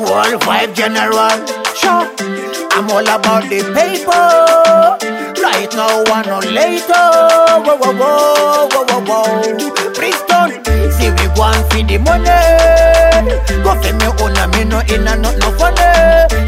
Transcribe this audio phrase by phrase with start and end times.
[0.00, 1.36] Worldwide general.
[1.76, 2.08] Sure.
[2.72, 4.96] I'm all about the paper.
[5.42, 7.06] Right now, one on later.
[7.64, 9.92] Whoa, whoa, whoa, whoa, whoa, whoa.
[9.92, 10.64] Brixton,
[10.96, 12.32] see we want for the money.
[13.62, 15.84] Go for me oh, own a me no in a not no funny.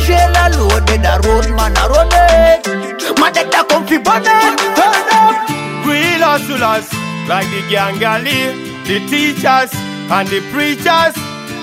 [0.00, 2.64] Shell a loaded a road man a run it.
[3.20, 4.56] Man that da come fi bonnet.
[4.76, 5.36] Turn up.
[5.84, 6.88] Real hustlers,
[7.28, 8.56] like the gangali,
[8.88, 9.72] the teachers
[10.08, 11.14] and the preachers,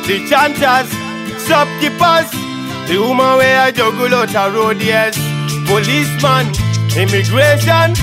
[0.06, 0.90] the chanters,
[1.50, 2.30] shopkeepers,
[2.86, 5.18] the woman where I juggle out a road, yes.
[5.66, 6.46] Policeman,
[6.94, 7.98] immigration,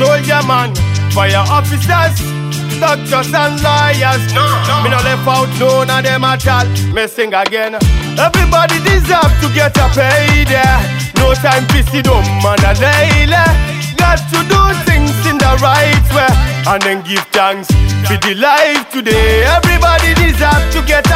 [0.00, 0.72] soldier man,
[1.12, 2.16] fire officers,
[2.80, 4.24] doctors and lawyers.
[4.80, 6.64] Me no left out none of them at all.
[6.96, 7.76] Me sing again.
[8.16, 10.80] Everybody deserve to get a payday.
[11.20, 13.28] No time to sit down man a lay
[14.00, 16.32] Got to do things in the right way
[16.68, 17.68] and then give thanks
[18.06, 19.44] for the life today.
[19.44, 21.07] Everybody deserve to get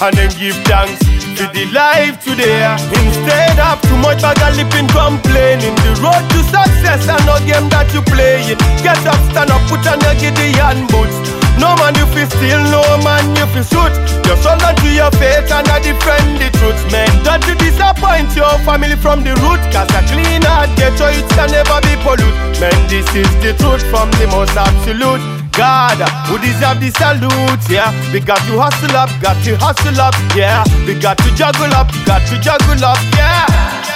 [0.00, 1.00] and then give thanks
[1.36, 2.64] for the life today.
[3.04, 7.68] Instead of too much bag of lipping complaining, the road to success and no game
[7.68, 8.56] that you playing.
[8.80, 11.16] Get up, stand up, put on your Gideon boots.
[11.60, 13.92] No man you feel steal, no man you feel shoot.
[14.24, 17.12] Just hold on to your faith and I defend the truth, man.
[17.20, 21.52] Don't disappoint your family from the root, cause a clean heart get your it can
[21.52, 22.36] never be pollute.
[22.56, 25.49] Man, this is the truth from the most absolute.
[25.60, 27.92] God, who deserve the salute, yeah.
[28.16, 30.64] We got to hustle up, got to hustle up, yeah.
[30.88, 33.44] We got to juggle up, got to juggle up, yeah.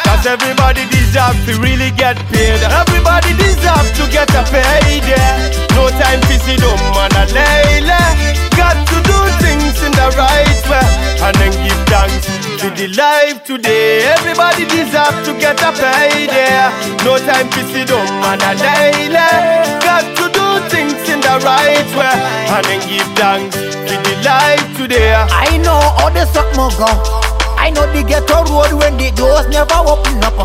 [0.04, 2.60] Cause everybody deserve to really get paid.
[2.68, 5.56] Everybody deserve to get a payday.
[5.72, 8.12] No time to sit down, man, a lay eh.
[8.60, 10.84] Got to do things in the right way
[11.24, 12.28] and then give thanks
[12.60, 14.04] to the life today.
[14.12, 16.68] Everybody deserve to get a payday.
[17.08, 19.80] No time to sit down, man, a lay eh.
[19.80, 20.33] Got to
[23.14, 25.14] thanks to the life today.
[25.14, 26.88] I know how the something go.
[27.56, 30.36] I know the ghetto road when the doors never open up.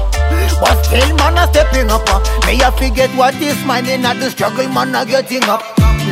[0.62, 2.07] But still, man, a stepping up.
[2.46, 5.63] May I forget what is mine in the struggle, man, a getting up.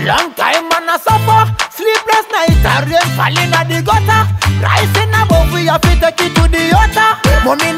[0.04, 1.42] Long time, man, a suffer.
[1.72, 4.22] Sleepless night, a rain falling at the gutter.
[4.60, 7.12] Rising above, we have to take it to the altar.
[7.46, 7.72] Mommy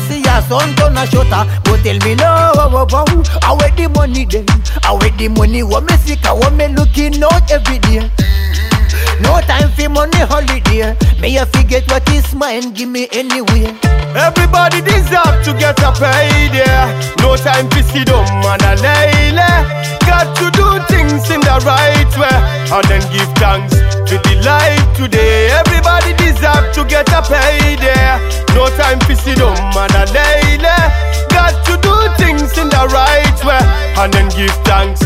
[0.00, 1.44] see her son turn a shutter.
[1.64, 3.22] But tell me no, oh, oh, oh.
[3.42, 4.46] I where the money then?
[4.82, 5.62] I where the money?
[5.62, 6.24] What me sick?
[6.24, 8.10] What me looking out every day?
[9.20, 10.96] No time for money holiday.
[11.20, 13.72] May I forget what is mine, give me anyway.
[14.14, 16.68] Everybody deserve to get a payday.
[17.22, 19.32] No time to sit down, man, a lay
[20.06, 22.36] Got to do things in the right way
[22.70, 23.74] and then give thanks
[24.10, 25.65] to the life today.
[27.16, 28.20] A payday.
[28.54, 30.58] No time for sit down, man, a lay
[31.32, 33.62] Got to do things in the right way
[34.00, 35.00] and then give thanks